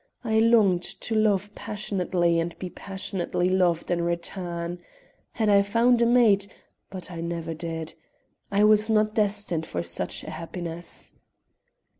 [0.23, 4.79] I longed to love passionately and be passionately loved in return.
[5.33, 6.47] Had I found a mate
[6.89, 7.93] but I never did.
[8.51, 11.13] I was not destined for any such happiness.